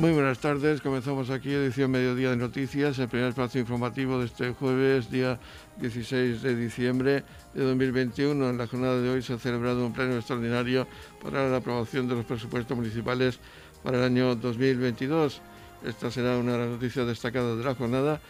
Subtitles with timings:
[0.00, 4.50] Muy buenas tardes, comenzamos aquí edición Mediodía de Noticias, el primer espacio informativo de este
[4.54, 5.38] jueves, día
[5.76, 8.48] 16 de diciembre de 2021.
[8.48, 10.86] En la jornada de hoy se ha celebrado un pleno extraordinario
[11.22, 13.40] para la aprobación de los presupuestos municipales
[13.82, 15.42] para el año 2022.
[15.84, 18.22] Esta será una de las noticias destacadas de la jornada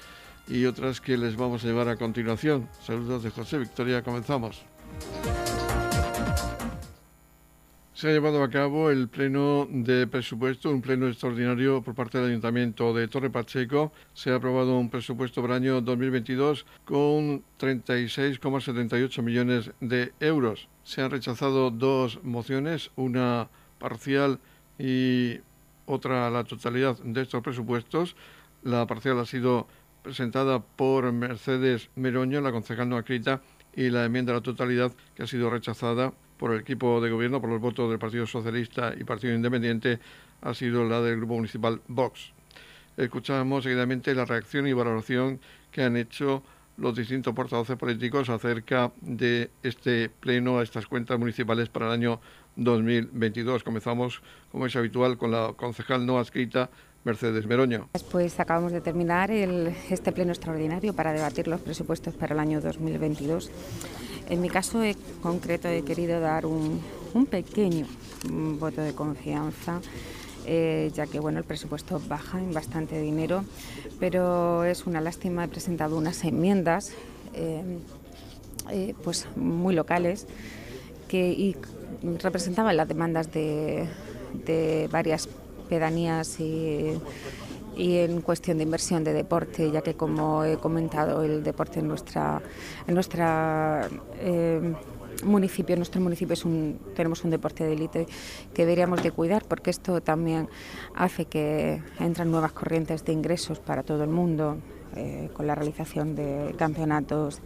[0.49, 2.69] y otras que les vamos a llevar a continuación.
[2.85, 4.61] Saludos de José Victoria, comenzamos.
[8.01, 12.29] Se ha llevado a cabo el pleno de presupuesto, un pleno extraordinario por parte del
[12.29, 13.93] Ayuntamiento de Torre Pacheco.
[14.15, 20.71] Se ha aprobado un presupuesto para el año 2022 con 36,78 millones de euros.
[20.83, 24.39] Se han rechazado dos mociones, una parcial
[24.79, 25.41] y
[25.85, 28.17] otra la totalidad de estos presupuestos.
[28.63, 29.67] La parcial ha sido
[30.03, 33.43] presentada por Mercedes Meroño, la concejal no adscrita,
[33.77, 37.39] y la enmienda a la totalidad que ha sido rechazada por el equipo de gobierno,
[37.39, 39.99] por los votos del Partido Socialista y Partido Independiente,
[40.41, 42.33] ha sido la del Grupo Municipal Vox.
[42.97, 45.39] Escuchamos seguidamente la reacción y valoración
[45.71, 46.43] que han hecho
[46.79, 52.21] los distintos portavoces políticos acerca de este pleno, a estas cuentas municipales para el año
[52.57, 53.63] 2022.
[53.63, 56.71] Comenzamos, como es habitual, con la concejal no adscrita,
[57.05, 57.91] Mercedes Meroño.
[57.93, 63.51] Después acabamos de terminar este pleno extraordinario para debatir los presupuestos para el año 2022.
[64.31, 66.81] En mi caso en concreto he querido dar un,
[67.29, 67.87] pequeño
[68.61, 69.81] voto de confianza.
[70.47, 73.45] Eh, ya que bueno el presupuesto baja en bastante dinero,
[73.99, 76.93] pero es una lástima he presentado unas enmiendas
[77.35, 77.63] eh,
[78.71, 80.27] eh, pues muy locales
[81.09, 81.55] que
[82.23, 83.87] representaban las demandas de,
[84.47, 85.29] de varias
[85.69, 86.99] pedanías y
[87.77, 91.89] y en cuestión de inversión de deporte, ya que como he comentado, el deporte en
[91.89, 92.43] nuestra,
[92.87, 94.75] en nuestra eh,
[95.25, 98.07] municipio, nuestro municipio es un, tenemos un deporte de élite
[98.55, 100.49] que deberíamos de cuidar porque esto también
[100.95, 104.59] hace que entran nuevas corrientes de ingresos para todo el mundo.
[104.97, 107.41] Eh, con la realización de campeonatos,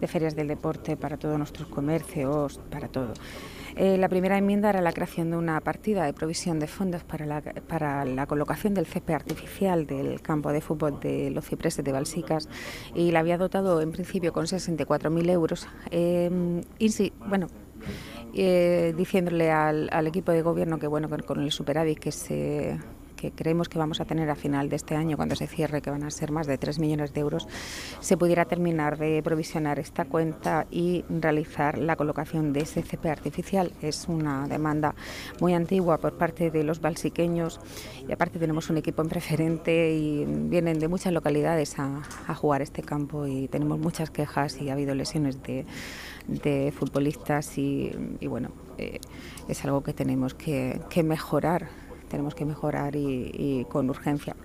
[0.00, 3.12] de ferias del deporte para todos nuestros comercios, para todo.
[3.76, 7.26] Eh, la primera enmienda era la creación de una partida de provisión de fondos para
[7.26, 11.92] la, para la colocación del césped artificial del campo de fútbol de los cipreses de
[11.92, 12.48] Balsicas
[12.94, 15.68] y la había dotado en principio con 64.000 euros.
[15.90, 17.48] Eh, y sí, bueno,
[18.34, 22.78] eh, diciéndole al, al, equipo de gobierno que bueno con el superávit que se
[23.16, 25.90] que creemos que vamos a tener a final de este año, cuando se cierre, que
[25.90, 27.48] van a ser más de 3 millones de euros,
[28.00, 33.72] se pudiera terminar de provisionar esta cuenta y realizar la colocación de ese CP artificial.
[33.82, 34.94] Es una demanda
[35.40, 37.60] muy antigua por parte de los balsiqueños
[38.06, 42.02] y aparte tenemos un equipo en preferente y vienen de muchas localidades a,
[42.36, 45.64] jugar este campo y tenemos muchas quejas y ha habido lesiones de,
[46.76, 47.92] futbolistas y,
[48.26, 49.00] bueno, eh,
[49.48, 51.68] es algo que tenemos que mejorar
[52.08, 54.36] tenemos que mejorar y, con urgencia.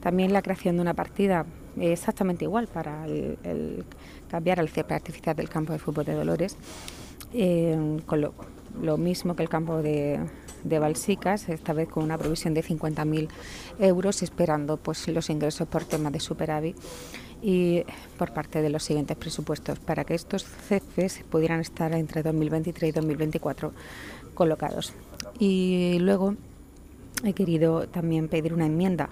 [0.00, 1.46] También la creación de una partida
[1.78, 3.84] exactamente igual para el,
[4.30, 6.56] cambiar el césped artificial del campo de fútbol de Dolores,
[7.32, 10.20] eh, con lo, mismo que el campo de,
[10.64, 13.28] de Balsicas, esta vez con una provisión de 50.000
[13.80, 16.76] euros, esperando pues los ingresos por tema de superávit
[17.42, 17.84] y
[18.16, 22.92] por parte de los siguientes presupuestos para que estos céspeds pudieran estar entre 2023 y
[22.92, 23.72] 2024
[24.34, 24.92] colocados.
[25.38, 26.34] Y luego
[27.24, 29.10] he querido también pedir una enmienda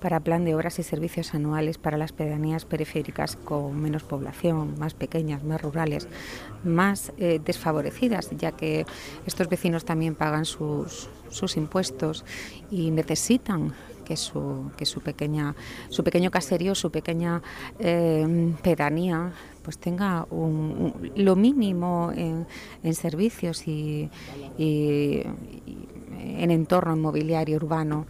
[0.00, 4.94] para plan de obras y servicios anuales para las pedanías periféricas con menos población, más
[4.94, 6.08] pequeñas, más rurales,
[6.64, 8.86] más eh, desfavorecidas, ya que
[9.26, 12.24] estos vecinos también pagan sus, sus impuestos
[12.70, 15.54] y necesitan que su, que su pequeña
[15.90, 17.42] su pequeño caserío, su pequeña
[17.78, 19.32] eh, pedanía
[19.68, 24.08] pues tenga lo mínimo en, servicios y
[24.56, 28.06] en entorno inmobiliario urbano.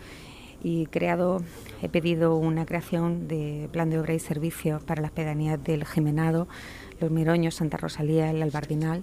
[0.62, 1.42] Y creado,
[1.82, 6.46] he pedido una creación de plan de obra y servicio para las pedanías del Jimenado,
[7.00, 9.02] Los Miroños, Santa Rosalía, el Albardinal,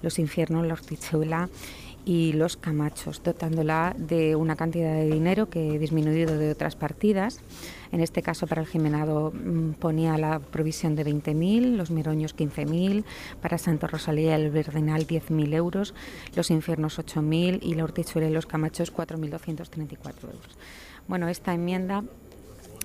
[0.00, 1.48] Los Infiernos, La Hortichuela
[2.04, 7.40] y Los Camachos, dotándola de una cantidad de dinero que he disminuido de otras partidas
[7.92, 13.04] en este caso, para el Jimenado mm, ponía la provisión de 20.000, los Miroños 15.000,
[13.40, 15.94] para Santo Rosalía el Verdinal 10.000 euros,
[16.34, 20.58] los Infiernos 8.000 y la Hortichuela y los Camachos 4.234 euros.
[21.08, 22.02] Bueno, esta enmienda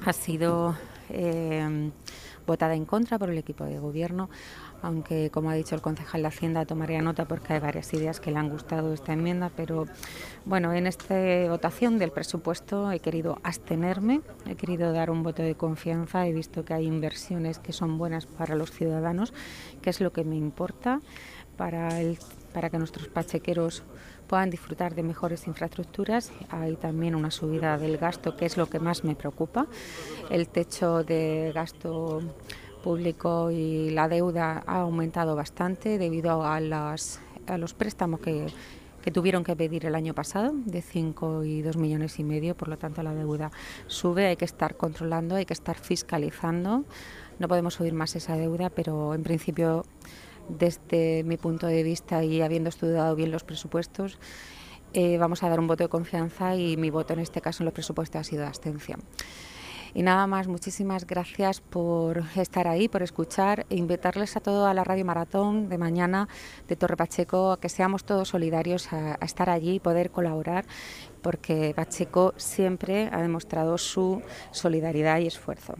[0.05, 0.75] ha sido
[1.09, 1.91] eh,
[2.45, 4.29] votada en contra por el equipo de gobierno
[4.81, 8.31] aunque como ha dicho el concejal de Hacienda tomaría nota porque hay varias ideas que
[8.31, 9.85] le han gustado esta enmienda, pero
[10.45, 11.15] bueno, en esta
[11.49, 16.65] votación del presupuesto he querido abstenerme, he querido dar un voto de confianza, he visto
[16.65, 19.33] que hay inversiones que son buenas para los ciudadanos,
[19.81, 21.01] que es lo que me importa
[21.57, 21.89] para,
[22.53, 23.83] para que nuestros pachequeros
[24.31, 26.31] puedan disfrutar de mejores infraestructuras.
[26.49, 29.67] Hay también una subida del gasto, que es lo que más me preocupa.
[30.29, 32.21] El techo de gasto
[32.81, 38.47] público y la deuda ha aumentado bastante debido a, las, a los préstamos que,
[39.13, 42.77] tuvieron que pedir el año pasado, de 5 y 2 millones y medio, por lo
[42.77, 43.51] tanto la deuda
[43.87, 46.83] sube, hay que estar controlando, hay que estar fiscalizando,
[47.39, 49.85] no podemos subir más esa deuda, pero en principio,
[50.49, 54.19] desde mi punto de vista y habiendo estudiado bien los presupuestos,
[54.93, 57.65] eh, vamos a dar un voto de confianza y mi voto en este caso en
[57.65, 59.01] los presupuestos ha sido de abstención.
[59.93, 64.73] Y nada más, muchísimas gracias por estar ahí, por escuchar e invitarles a todo a
[64.73, 66.29] la Radio Maratón de mañana
[66.69, 70.65] de Torre Pacheco, a que seamos todos solidarios a, estar allí y poder colaborar,
[71.21, 74.21] porque Pacheco siempre ha demostrado su
[74.51, 75.75] solidaridad y esfuerzo.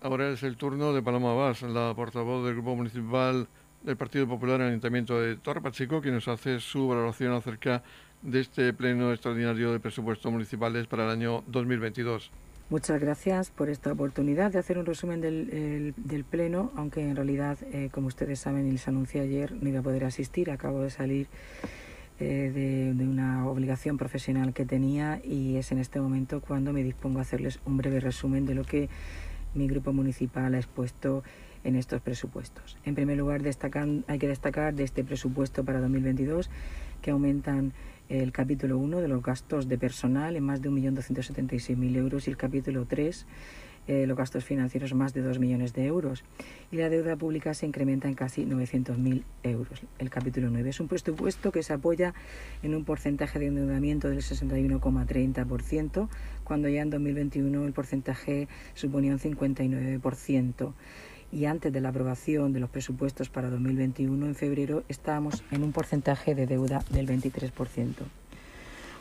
[0.00, 3.48] Ahora es el turno de Paloma Vaz, la portavoz del Grupo Municipal
[3.82, 7.82] del Partido Popular en el Ayuntamiento de Torre Pacheco, quien nos hace su valoración acerca
[8.22, 12.30] de este pleno extraordinario de presupuestos municipales para el año 2022.
[12.70, 17.88] Muchas gracias por esta oportunidad de hacer un resumen del, Pleno, aunque en realidad, eh,
[17.90, 20.52] como ustedes saben y les anuncié ayer, no iba a poder asistir.
[20.52, 21.26] Acabo de salir
[22.20, 26.84] eh, de, de, una obligación profesional que tenía y es en este momento cuando me
[26.84, 28.88] dispongo a hacerles un breve resumen de lo que
[29.52, 31.24] mi grupo municipal ha expuesto
[31.64, 32.78] en estos presupuestos.
[32.84, 36.48] En primer lugar, destacan, hay que destacar de este presupuesto para 2022
[37.02, 37.72] que aumentan
[38.10, 42.36] el capítulo 1 de los gastos de personal en más de 1.276.000 euros y el
[42.36, 43.26] capítulo 3
[43.88, 46.22] eh, los gastos financieros más de 2 millones de euros
[46.70, 49.82] y la deuda pública se incrementa en casi 900.000 euros.
[49.98, 52.14] El capítulo 9 es un presupuesto que se apoya
[52.62, 56.08] en un porcentaje de endeudamiento del 61,30%,
[56.44, 60.72] cuando ya en 2021 el porcentaje suponía un 59%
[61.32, 65.72] y antes de la aprobación de los presupuestos para 2021 en febrero estábamos en un
[65.72, 67.94] porcentaje de deuda del 23%.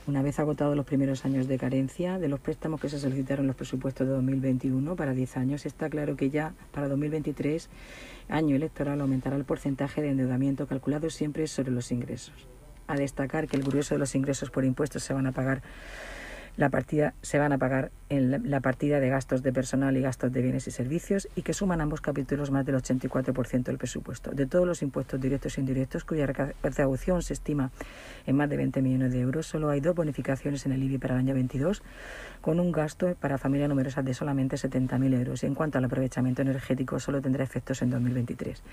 [0.07, 3.47] Una vez agotados los primeros años de carencia de los préstamos que se solicitaron en
[3.47, 7.69] los presupuestos de 2021 para 10 años, está claro que ya para 2023,
[8.27, 12.47] año electoral, aumentará el porcentaje de endeudamiento calculado siempre sobre los ingresos.
[12.87, 15.61] A destacar que el grueso de los ingresos por impuestos se van a pagar
[16.57, 20.31] la partida se van a pagar en la partida de gastos de personal y gastos
[20.31, 24.31] de bienes y servicios y que suman ambos capítulos más del 84% del presupuesto.
[24.31, 27.72] De todos los impuestos directos e indirectos cuya recaudación se estima
[28.25, 31.16] en más de 20 millones de euros, solo hay dos bonificaciones en el IBI para
[31.16, 31.84] el año 22
[32.42, 36.42] con un gasto para familias numerosas de solamente 70.000 euros y en cuanto al aprovechamiento
[36.42, 38.63] energético solo tendrá efectos en 2023.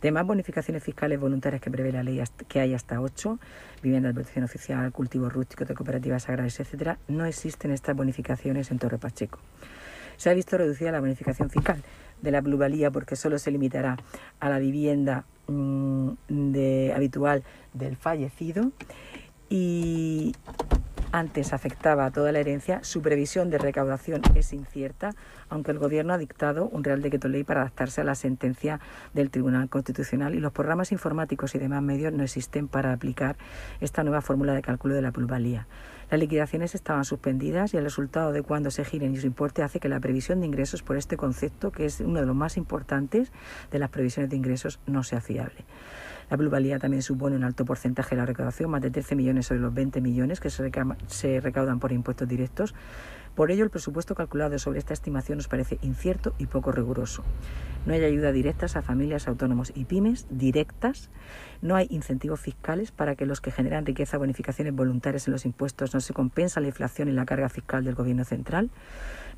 [0.00, 3.38] Demás bonificaciones fiscales voluntarias que prevé la ley, que hay hasta ocho,
[3.82, 8.78] vivienda de protección oficial, cultivos rústicos de cooperativas agrarias, etcétera, no existen estas bonificaciones en
[8.78, 9.40] Torre Pacheco.
[10.16, 11.82] Se ha visto reducida la bonificación fiscal
[12.22, 13.96] de la plusvalía porque solo se limitará
[14.40, 17.42] a la vivienda mm, de, habitual
[17.72, 18.70] del fallecido
[19.48, 20.34] y
[21.12, 25.14] antes afectaba a toda la herencia, su previsión de recaudación es incierta,
[25.48, 28.80] aunque el Gobierno ha dictado un Real Decreto Ley para adaptarse a la sentencia
[29.14, 33.36] del Tribunal Constitucional y los programas informáticos y demás medios no existen para aplicar
[33.80, 35.66] esta nueva fórmula de cálculo de la plusvalía.
[36.10, 39.78] Las liquidaciones estaban suspendidas y el resultado de cuando se giren y su importe hace
[39.78, 43.30] que la previsión de ingresos por este concepto, que es uno de los más importantes
[43.70, 45.64] de las previsiones de ingresos, no sea fiable.
[46.30, 49.60] La plusvalía también supone un alto porcentaje de la recaudación, más de 13 millones sobre
[49.60, 52.74] los 20 millones que se, recaudan por impuestos directos.
[53.38, 57.22] Por ello, el presupuesto calculado sobre esta estimación nos parece incierto y poco riguroso.
[57.86, 61.08] No hay ayudas directas a familias, autónomos y pymes, directas.
[61.62, 65.94] No hay incentivos fiscales para que los que generan riqueza bonificaciones voluntarias en los impuestos
[65.94, 68.70] no se compensa la inflación y la carga fiscal del Gobierno central.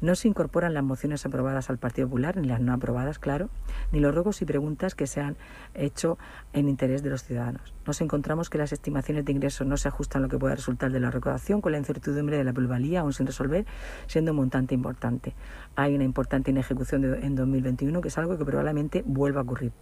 [0.00, 3.50] No se incorporan las mociones aprobadas al Partido Popular, ni las no aprobadas, claro,
[3.92, 5.36] ni los ruegos y preguntas que se han
[5.74, 6.16] hecho
[6.54, 7.74] en interés de los ciudadanos.
[7.86, 10.90] Nos encontramos que las estimaciones de ingresos no se ajustan a lo que pueda resultar
[10.90, 13.66] de la recaudación, con la incertidumbre de la plusvalía aún sin resolver,
[14.06, 15.34] siendo un montante importante.
[15.76, 19.72] Hay una importante inejecución en 2021, que es algo que probablemente vuelva a ocurrir.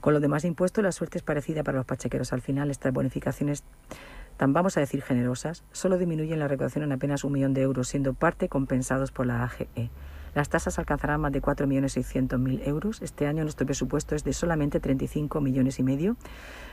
[0.00, 2.32] Con los demás impuestos, la suerte es parecida para los pachequeros.
[2.32, 3.64] Al final, estas bonificaciones
[4.38, 7.88] tan vamos a decir generosas, solo disminuyen la recaudación en apenas un millón de euros,
[7.88, 9.68] siendo parte compensados por la AGE.
[10.34, 13.02] Las tasas alcanzarán más de 4.600.000 euros.
[13.02, 16.16] Este año nuestro presupuesto es de solamente 35 millones y medio,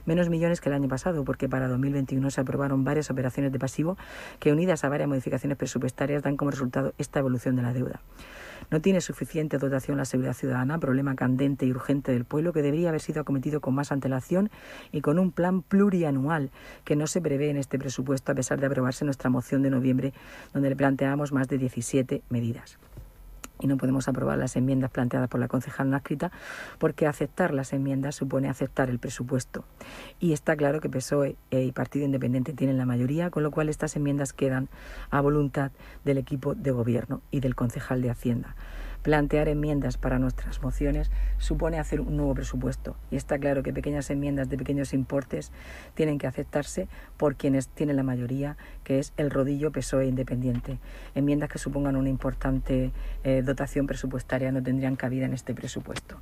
[0.06, 3.98] menos millones que el año pasado, porque para 2021 se aprobaron varias operaciones de pasivo
[4.40, 8.02] que unidas a varias modificaciones presupuestarias dan como resultado esta evolución de la deuda.
[8.70, 12.90] No tiene suficiente dotación la seguridad ciudadana, problema candente y urgente del pueblo que debería
[12.90, 14.50] haber sido acometido con más antelación
[14.92, 16.52] y con un plan plurianual
[16.84, 20.14] que no se prevé en este presupuesto a pesar de aprobarse nuestra moción de noviembre
[20.54, 22.78] donde le planteamos más de 17 medidas.
[23.60, 26.32] Y no podemos aprobar las enmiendas planteadas por la concejal no escrita
[26.78, 29.66] porque aceptar las enmiendas supone aceptar el presupuesto.
[30.20, 33.96] Y está claro que PSOE y Partido Independiente tienen la mayoría, con lo cual estas
[33.96, 34.70] enmiendas quedan
[35.10, 35.72] a voluntad
[36.06, 38.56] del equipo de gobierno y del concejal de Hacienda.
[39.08, 44.10] Plantear enmiendas para nuestras mociones supone hacer un nuevo presupuesto y está claro que pequeñas
[44.10, 45.54] enmiendas de pequeños importes
[45.94, 50.80] tienen que aceptarse por quienes tienen la mayoría, que es el rodillo PSOE independiente.
[51.16, 52.92] Enmiendas que supongan una importante
[53.24, 56.20] eh, dotación presupuestaria no tendrían cabida en este presupuesto.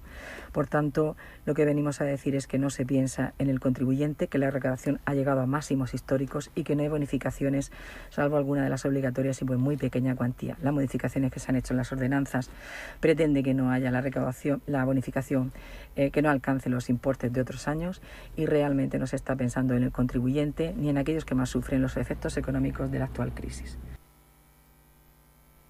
[0.51, 4.27] Por tanto, lo que venimos a decir es que no se piensa en el contribuyente,
[4.27, 7.71] que la recaudación ha llegado a máximos históricos y que no hay bonificaciones,
[8.11, 10.55] salvo alguna de las obligatorias y pues muy pequeña cuantía.
[10.61, 12.51] Las modificaciones que se han hecho en las ordenanzas
[12.99, 15.51] pretende que no haya la recaudación, la bonificación,
[15.95, 18.01] eh, que no alcance los importes de otros años
[18.35, 21.81] y realmente no se está pensando en el contribuyente ni en aquellos que más sufren
[21.81, 23.77] los efectos económicos de la actual crisis.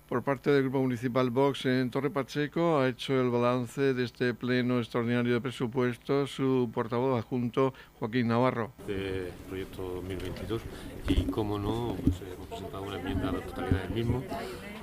[0.08, 4.36] Por parte del Grupo Municipal Vox en Torre Pacheco ha hecho el balance de este
[4.36, 8.72] pleno extraordinario de presupuestos su portavoz adjunto Joaquín Navarro.
[8.86, 10.62] De proyecto 2022
[11.08, 14.24] y, como no, pues, hemos presentado una enmienda a la totalidad del mismo,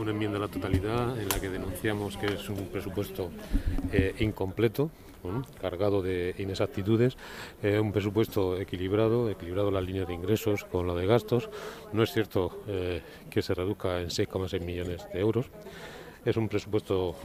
[0.01, 3.31] una enmienda a la totalidad en la que denunciamos que es un presupuesto
[3.93, 4.91] eh, incompleto,
[5.61, 7.17] cargado de inexactitudes,
[7.63, 11.49] eh, un presupuesto equilibrado, equilibrado las líneas de ingresos con lo de gastos.
[11.93, 15.47] No es cierto eh, que se reduzca en 6,6 millones de euros.
[16.25, 17.17] Es un presupuesto,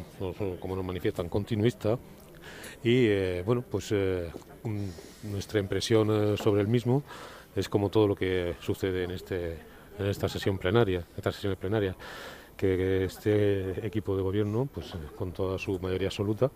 [0.60, 2.00] como nos manifiestan, continuista.
[2.84, 3.94] Y eh, bueno, pues
[5.24, 7.04] nuestra impresión sobre el mismo
[7.56, 9.58] es como todo lo que sucede en, este,
[10.00, 11.96] en esta sesión plenaria, estas sesiones plenarias
[12.58, 16.52] que este equipo de gobierno, pues con toda su mayoría absoluta,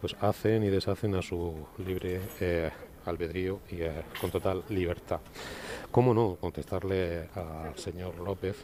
[0.00, 2.70] pues hacen y deshacen a su libre eh,
[3.06, 5.20] albedrío y eh, con total libertad.
[5.90, 8.56] ¿Cómo no contestarle al señor López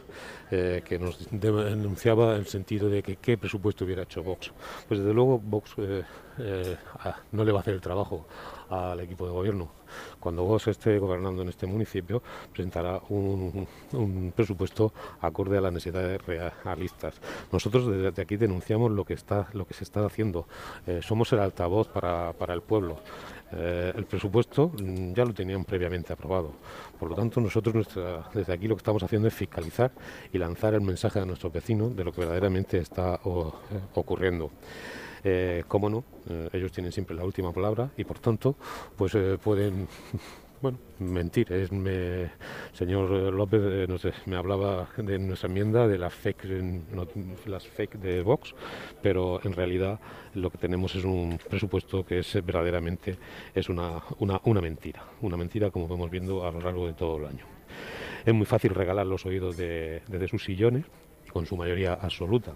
[0.51, 4.51] eh, que nos denunciaba el sentido de que qué presupuesto hubiera hecho Vox?
[4.87, 5.73] Pues desde luego Vox
[7.31, 8.25] no le va a hacer el trabajo
[8.69, 9.69] al equipo de gobierno.
[10.19, 12.21] Cuando Vox esté gobernando en este municipio,
[12.51, 13.67] presentará un,
[14.35, 17.15] presupuesto acorde a las necesidades realistas.
[17.51, 20.47] Nosotros desde aquí denunciamos lo que está, lo que se está haciendo.
[20.87, 22.97] Eh, somos el altavoz para, el pueblo.
[23.51, 26.53] Eh, el presupuesto mm, ya lo tenían previamente aprobado.
[26.99, 27.87] Por lo tanto, nosotros
[28.33, 29.91] desde aquí lo que estamos haciendo es fiscalizar
[30.31, 33.19] y lanzar el mensaje a nuestros vecinos de lo que verdaderamente está eh,
[33.93, 34.49] ocurriendo.
[35.23, 38.55] Eh, cómo no, eh, ellos tienen siempre la última palabra y por tanto,
[38.97, 39.87] pues eh, pueden
[40.61, 41.51] bueno, mentir.
[41.53, 42.31] Es, me,
[42.73, 43.61] señor López
[44.25, 46.45] me hablaba de nuestra enmienda de las fake,
[47.45, 48.53] las fake de Vox,
[49.01, 49.99] pero en realidad
[50.33, 53.17] lo que tenemos es un presupuesto que es verdaderamente
[53.55, 57.17] es una, una, una mentira, una mentira como vemos viendo a lo largo de todo
[57.17, 57.45] el año.
[58.25, 60.85] Es muy fácil regalar los oídos de, desde sus sillones,
[61.31, 62.55] con su mayoría absoluta,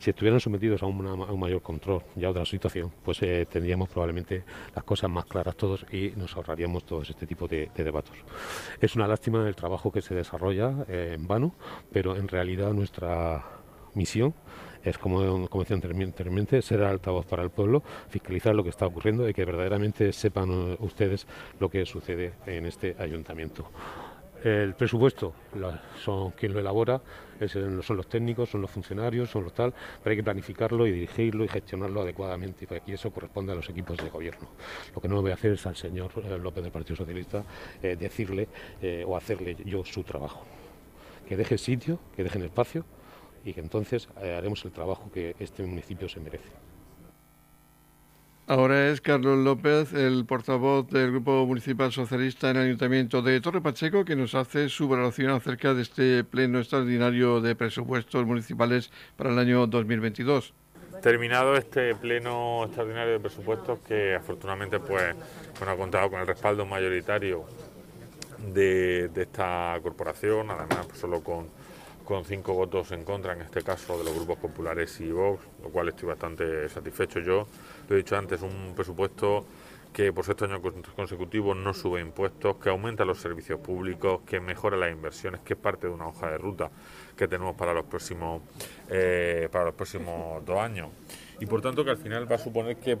[0.00, 4.42] si estuvieran sometidos a, un mayor control y a otra situación, pues eh, tendríamos probablemente
[4.74, 8.16] las cosas más claras todos y nos ahorraríamos todo este tipo de, debates.
[8.80, 11.54] Es una lástima el trabajo que se desarrolla eh, en vano,
[11.92, 13.44] pero en realidad nuestra
[13.94, 14.34] misión
[14.82, 19.28] es, como, como decía anteriormente, ser altavoz para el pueblo, fiscalizar lo que está ocurriendo
[19.28, 21.26] y que verdaderamente sepan eh, ustedes
[21.58, 23.68] lo que sucede en este ayuntamiento.
[24.42, 25.34] El presupuesto
[26.02, 27.02] son quien lo elabora,
[27.46, 31.44] son los técnicos, son los funcionarios, son los tal, pero hay que planificarlo y dirigirlo
[31.44, 34.48] y gestionarlo adecuadamente y eso corresponde a los equipos de gobierno.
[34.94, 37.44] Lo que no voy a hacer es al señor eh, López del Partido Socialista
[37.82, 38.48] eh, decirle
[38.80, 40.46] eh, o hacerle yo su trabajo.
[41.28, 42.84] Que deje sitio, que deje espacio
[43.44, 46.69] y que entonces haremos el trabajo que este municipio se merece.
[48.50, 53.60] Ahora es Carlos López, el portavoz del Grupo Municipal Socialista en el Ayuntamiento de Torre
[53.60, 59.30] Pacheco, que nos hace su valoración acerca de este pleno extraordinario de presupuestos municipales para
[59.30, 60.52] el año 2022.
[61.00, 65.14] Terminado este pleno extraordinario de presupuestos que afortunadamente pues,
[65.64, 67.44] ha contado con el respaldo mayoritario
[68.52, 71.46] de, esta corporación, además pues, solo con,
[72.10, 75.68] con cinco votos en contra, en este caso de los grupos populares y Vox, lo
[75.68, 77.46] cual estoy bastante satisfecho yo
[77.88, 79.46] lo he dicho antes, un presupuesto
[79.92, 80.60] que por sexto año
[80.96, 85.60] consecutivo no sube impuestos, que aumenta los servicios públicos, que mejora las inversiones, que es
[85.60, 86.68] parte de una hoja de ruta
[87.16, 88.42] que tenemos para los próximos
[88.88, 90.88] eh, para los próximos dos años.
[91.40, 92.98] Y por tanto que al final va a suponer que,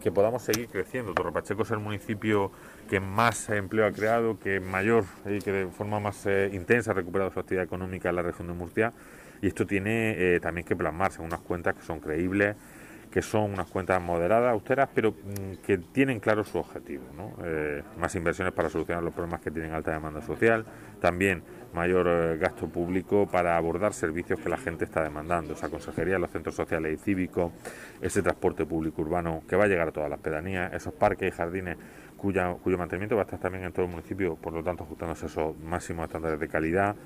[0.00, 1.14] que podamos seguir creciendo.
[1.14, 2.52] Torre Pacheco es el municipio
[2.88, 6.94] que más empleo ha creado, que mayor y que de forma más eh, intensa ha
[6.94, 8.92] recuperado su actividad económica en la región de Murcia.
[9.40, 12.56] Y esto tiene eh, también que plasmarse en unas cuentas que son creíbles,
[13.12, 17.04] que son unas cuentas moderadas, austeras, pero mm, que tienen claro su objetivo.
[17.14, 17.34] ¿no?
[17.44, 20.64] Eh, más inversiones para solucionar los problemas que tienen alta demanda social,
[21.00, 21.42] también
[21.74, 26.30] mayor eh, gasto público para abordar servicios que la gente está demandando, esa consejería, los
[26.30, 27.52] centros sociales y cívicos,
[28.00, 31.36] ese transporte público urbano que va a llegar a todas las pedanías, esos parques y
[31.36, 31.76] jardines
[32.16, 35.26] cuya, cuyo mantenimiento va a estar también en todo el municipio, por lo tanto ajustándose
[35.26, 36.96] a esos máximos estándares de calidad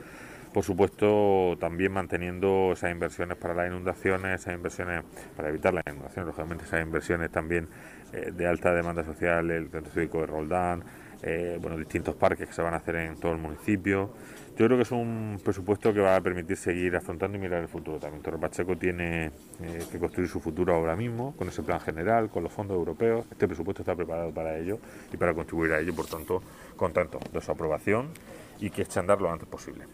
[0.56, 5.04] por supuesto, también manteniendo esas inversiones para las inundaciones, esas inversiones
[5.36, 7.68] para evitar las inundaciones, lógicamente esas inversiones también
[8.14, 10.82] eh, de alta demanda social, el centro cívico de Roldán,
[11.22, 14.14] eh, bueno, distintos parques que se van a hacer en todo el municipio.
[14.56, 17.68] Yo creo que es un presupuesto que va a permitir seguir afrontando y mirar el
[17.68, 17.98] futuro.
[17.98, 19.26] También Torre Pacheco tiene
[19.60, 23.26] eh, que construir su futuro ahora mismo, con ese plan general, con los fondos europeos.
[23.30, 24.78] Este presupuesto está preparado para ello
[25.12, 26.42] y para contribuir a ello, por tanto,
[26.76, 28.08] contento de su aprobación
[28.58, 29.84] y que eche lo antes posible.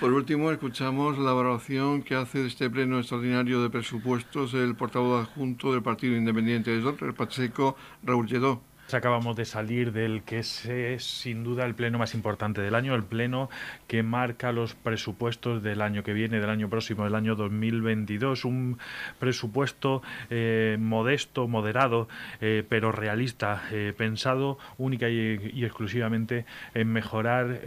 [0.00, 5.22] Por último, escuchamos la evaluación que hace de este pleno extraordinario de presupuestos el portavoz
[5.22, 8.60] adjunto del Partido Independiente de el Pacheco, Raúl Lledó.
[8.92, 13.04] Acabamos de salir del que es, sin duda el pleno más importante del año, el
[13.04, 13.48] pleno
[13.86, 18.44] que marca los presupuestos del año que viene, del año próximo, del año 2022.
[18.44, 18.78] Un
[19.18, 22.08] presupuesto eh, modesto, moderado,
[22.40, 27.60] eh, pero realista, eh, pensado única y, y, exclusivamente en mejorar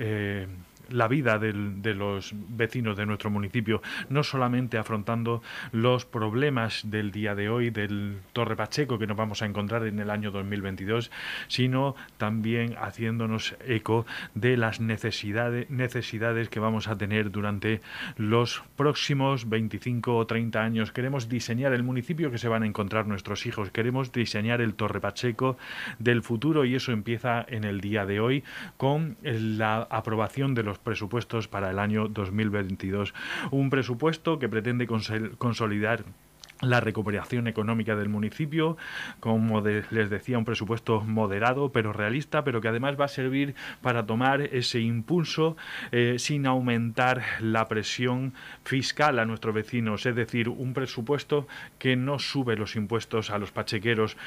[0.90, 5.42] la vida de los vecinos de nuestro municipio, no solamente afrontando
[5.72, 10.00] los problemas del día de hoy del Torre Pacheco que nos vamos a encontrar en
[10.00, 11.12] el año 2022,
[11.48, 17.82] sino también haciéndonos eco de las necesidades, necesidades que vamos a tener durante
[18.18, 20.92] los próximos 25 o 30 años.
[20.92, 25.00] Queremos diseñar el municipio que se van a encontrar nuestros hijos, queremos diseñar el Torre
[25.00, 25.58] Pacheco
[26.00, 28.44] del futuro y eso empieza en el día de hoy
[28.78, 33.14] con la aprobación de los presupuestos para el año 2022.
[33.52, 36.04] Un presupuesto que pretende consolidar
[36.62, 38.78] la recuperación económica del municipio,
[39.20, 44.06] como les decía, un presupuesto moderado pero realista, pero que además va a servir para
[44.06, 45.56] tomar ese impulso
[45.92, 48.34] eh, sin aumentar la presión
[48.64, 51.48] fiscal a nuestros vecinos, es decir, un presupuesto
[51.78, 54.18] que no sube los impuestos a los pachequeros.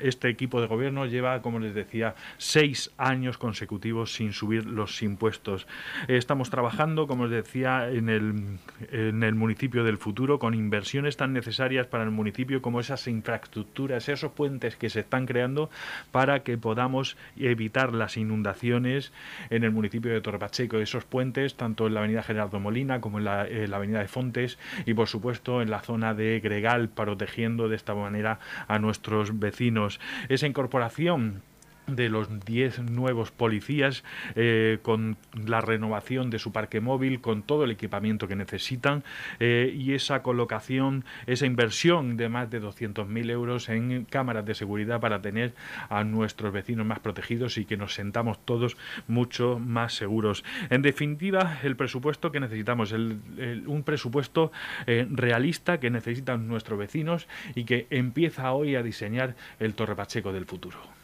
[0.00, 5.66] este equipo de gobierno lleva, como les decía, seis años consecutivos sin subir los impuestos.
[6.06, 8.58] estamos trabajando, como les decía, en el,
[8.92, 14.08] en el municipio del futuro con inversiones tan necesarias para el municipio como esas infraestructuras,
[14.10, 15.70] esos puentes que se están creando
[16.12, 19.12] para que podamos evitar las inundaciones
[19.48, 20.78] en el municipio de Torrepacheco.
[20.78, 24.08] Esos puentes, tanto en la avenida Gerardo Molina como en la, en la avenida de
[24.08, 29.38] Fontes y por supuesto en la zona de Gregal, protegiendo de esta manera a nuestros
[29.38, 30.00] vecinos.
[30.28, 31.42] Esa incorporación
[31.86, 35.16] de los 10 nuevos policías eh, con
[35.46, 39.04] la renovación de su parque móvil, con todo el equipamiento que necesitan
[39.40, 45.00] eh, y esa colocación, esa inversión de más de 200.000 euros en cámaras de seguridad
[45.00, 45.54] para tener
[45.88, 48.76] a nuestros vecinos más protegidos y que nos sentamos todos
[49.08, 50.44] mucho más seguros.
[50.70, 54.52] En definitiva, el presupuesto que necesitamos, un presupuesto
[54.86, 60.32] eh, realista que necesitan nuestros vecinos y que empieza hoy a diseñar el Torre Pacheco
[60.32, 61.03] del futuro.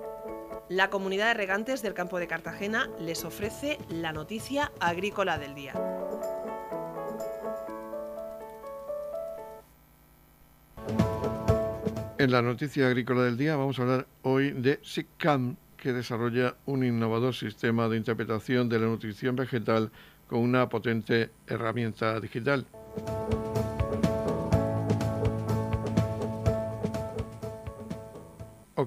[0.71, 5.73] La comunidad de regantes del campo de Cartagena les ofrece la noticia agrícola del día.
[12.17, 16.85] En la noticia agrícola del día vamos a hablar hoy de SICCAM, que desarrolla un
[16.85, 19.91] innovador sistema de interpretación de la nutrición vegetal
[20.29, 22.65] con una potente herramienta digital.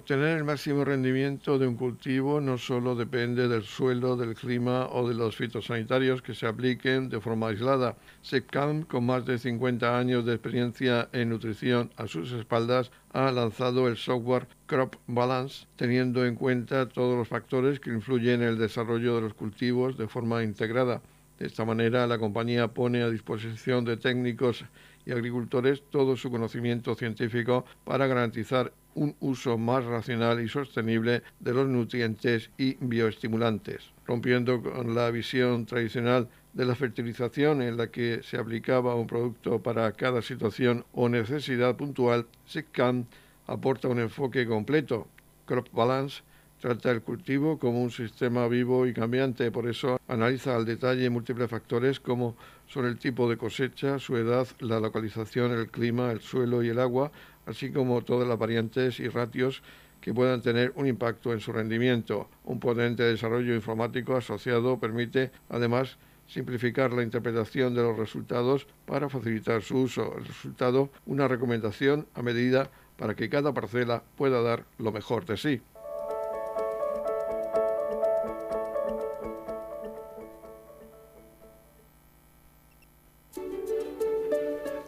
[0.04, 5.08] Obtener el máximo rendimiento de un cultivo no solo depende del suelo, del clima o
[5.08, 7.96] de los fitosanitarios que se apliquen de forma aislada.
[8.20, 13.88] SEPCAM, con más de 50 años de experiencia en nutrición a sus espaldas, ha lanzado
[13.88, 19.14] el software Crop Balance, teniendo en cuenta todos los factores que influyen en el desarrollo
[19.14, 21.00] de los cultivos de forma integrada.
[21.38, 24.66] De esta manera, la compañía pone a disposición de técnicos
[25.06, 31.52] y agricultores todo su conocimiento científico para garantizar un uso más racional y sostenible de
[31.52, 38.20] los nutrientes y bioestimulantes, rompiendo con la visión tradicional de la fertilización en la que
[38.22, 43.06] se aplicaba un producto para cada situación o necesidad puntual, SICCAM
[43.46, 45.08] aporta un enfoque completo.
[45.46, 46.22] Crop Balance
[46.60, 51.50] trata el cultivo como un sistema vivo y cambiante, por eso analiza al detalle múltiples
[51.50, 52.36] factores como
[52.68, 56.78] son el tipo de cosecha, su edad, la localización, el clima, el suelo y el
[56.78, 57.12] agua,
[57.46, 59.62] así como todas las variantes y ratios
[60.00, 62.28] que puedan tener un impacto en su rendimiento.
[62.44, 69.62] Un potente desarrollo informático asociado permite, además, simplificar la interpretación de los resultados para facilitar
[69.62, 70.14] su uso.
[70.18, 75.36] El resultado, una recomendación a medida para que cada parcela pueda dar lo mejor de
[75.36, 75.62] sí.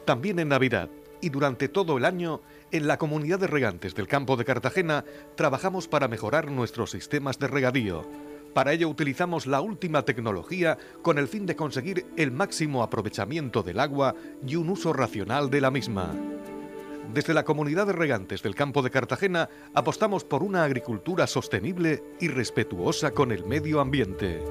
[0.05, 0.89] También en Navidad
[1.27, 5.89] y durante todo el año, en la comunidad de regantes del campo de Cartagena trabajamos
[5.89, 8.09] para mejorar nuestros sistemas de regadío.
[8.55, 13.81] Para ello utilizamos la última tecnología con el fin de conseguir el máximo aprovechamiento del
[13.81, 14.15] agua
[14.47, 16.15] y un uso racional de la misma.
[17.13, 22.29] Desde la comunidad de regantes del campo de Cartagena apostamos por una agricultura sostenible y
[22.29, 24.45] respetuosa con el medio ambiente.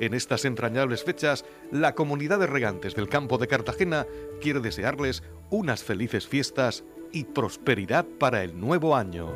[0.00, 4.06] En estas entrañables fechas, la comunidad de regantes del campo de Cartagena
[4.40, 9.32] quiere desearles unas felices fiestas y prosperidad para el nuevo año.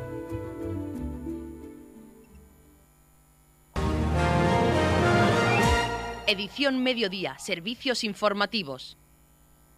[6.27, 8.97] Edición Mediodía, Servicios Informativos.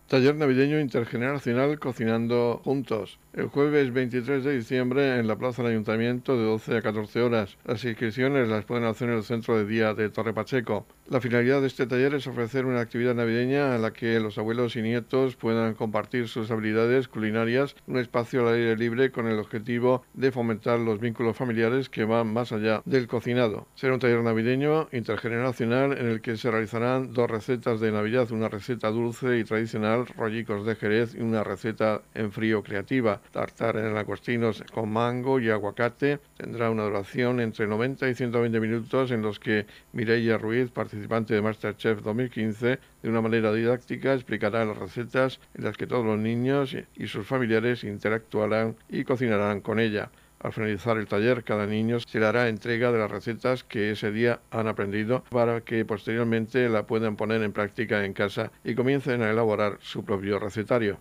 [0.07, 6.37] Taller navideño intergeneracional Cocinando Juntos el jueves 23 de diciembre en la Plaza del Ayuntamiento
[6.37, 7.57] de 12 a 14 horas.
[7.65, 10.85] Las inscripciones las pueden hacer en el centro de día de Torre Pacheco.
[11.07, 14.75] La finalidad de este taller es ofrecer una actividad navideña en la que los abuelos
[14.75, 20.03] y nietos puedan compartir sus habilidades culinarias, un espacio al aire libre con el objetivo
[20.15, 23.67] de fomentar los vínculos familiares que van más allá del cocinado.
[23.75, 28.49] Será un taller navideño intergeneracional en el que se realizarán dos recetas de Navidad, una
[28.49, 33.95] receta dulce y tradicional, rollicos de Jerez y una receta en frío creativa tartar en
[33.95, 36.17] agostinos con mango y aguacate.
[36.35, 41.41] Tendrá una duración entre 90 y 120 minutos en los que Mireia Ruiz, participante de
[41.41, 46.73] Masterchef 2015, de una manera didáctica explicará las recetas en las que todos los niños
[46.95, 50.09] y sus familiares interactuarán y cocinarán con ella.
[50.39, 54.11] Al finalizar el taller, cada niño se le hará entrega de las recetas que ese
[54.11, 59.21] día han aprendido para que posteriormente la puedan poner en práctica en casa y comiencen
[59.21, 60.99] a elaborar su propio recetario.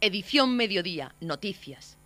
[0.00, 1.97] Edición Mediodía, Noticias.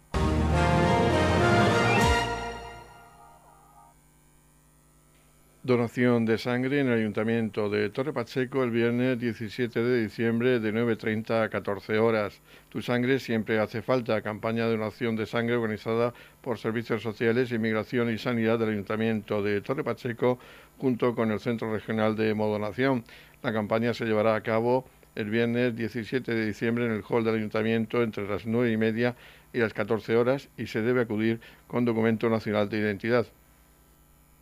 [5.65, 10.75] Donación de sangre en el Ayuntamiento de Torre Pacheco el viernes 17 de diciembre de
[10.75, 12.41] 9.30 a 14 horas.
[12.69, 14.23] Tu sangre siempre hace falta.
[14.23, 19.61] Campaña de donación de sangre organizada por Servicios Sociales, Inmigración y Sanidad del Ayuntamiento de
[19.61, 20.41] Torre Pacheco
[20.79, 23.05] junto con el Centro Regional de Modonación.
[23.45, 27.37] La campaña se llevará a cabo el viernes 17 de diciembre en el hall del
[27.37, 29.15] ayuntamiento entre las 9 y media
[29.53, 33.29] y las 14 horas y se debe acudir con documento nacional de identidad.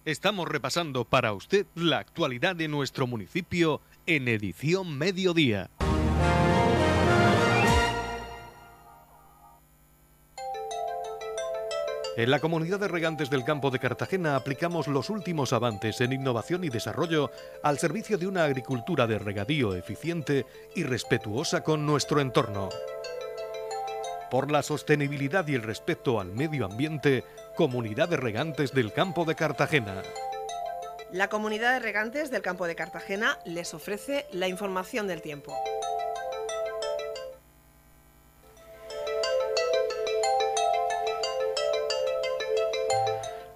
[0.06, 5.68] Estamos repasando para usted la actualidad de nuestro municipio en edición mediodía.
[12.16, 16.64] En la comunidad de regantes del campo de Cartagena aplicamos los últimos avances en innovación
[16.64, 17.30] y desarrollo
[17.62, 22.70] al servicio de una agricultura de regadío eficiente y respetuosa con nuestro entorno.
[24.30, 27.24] Por la sostenibilidad y el respeto al medio ambiente,
[27.56, 30.02] Comunidad de Regantes del Campo de Cartagena.
[31.10, 35.52] La Comunidad de Regantes del Campo de Cartagena les ofrece la información del tiempo.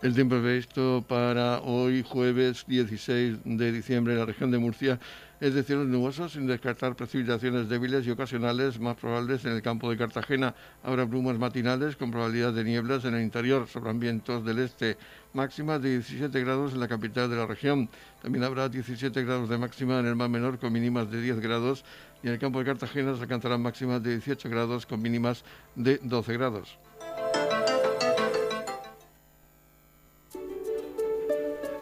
[0.03, 4.99] El tiempo previsto para hoy, jueves 16 de diciembre, en la región de Murcia
[5.45, 9.91] es de cielos nubosos, sin descartar precipitaciones débiles y ocasionales más probables en el campo
[9.91, 10.55] de Cartagena.
[10.83, 14.97] Habrá brumas matinales con probabilidad de nieblas en el interior, sobre vientos del este,
[15.35, 17.91] máximas de 17 grados en la capital de la región.
[18.23, 21.85] También habrá 17 grados de máxima en el mar menor con mínimas de 10 grados
[22.23, 26.01] y en el campo de Cartagena se alcanzarán máximas de 18 grados con mínimas de
[26.03, 26.79] 12 grados.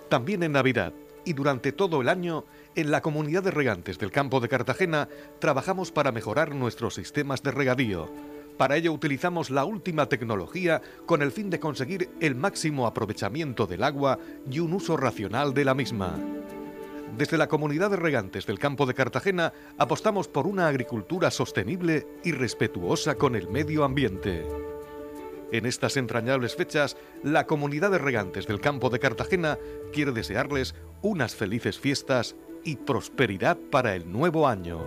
[0.09, 0.93] También en Navidad
[1.25, 5.09] y durante todo el año, en la comunidad de regantes del campo de Cartagena
[5.39, 8.11] trabajamos para mejorar nuestros sistemas de regadío.
[8.57, 13.83] Para ello utilizamos la última tecnología con el fin de conseguir el máximo aprovechamiento del
[13.83, 14.19] agua
[14.51, 16.19] y un uso racional de la misma.
[17.17, 22.33] Desde la comunidad de regantes del campo de Cartagena apostamos por una agricultura sostenible y
[22.33, 24.47] respetuosa con el medio ambiente.
[25.53, 29.59] En estas entrañables fechas, la comunidad de regantes del campo de Cartagena
[29.93, 32.35] quiere desearles unas felices fiestas
[32.65, 34.81] y prosperidad para el nuevo año.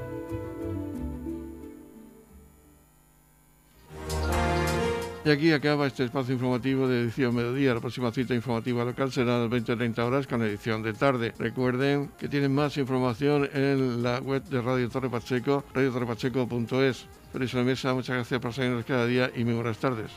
[5.25, 7.73] Y aquí acaba este espacio informativo de edición mediodía.
[7.73, 11.33] La próxima cita informativa local será a las 20.30 horas con edición de tarde.
[11.39, 17.07] Recuerden que tienen más información en la web de Radio Torre Pacheco, radiotorrepacheco.es.
[17.33, 20.11] Feliz mesa, muchas gracias por seguirnos cada día y muy buenas tardes.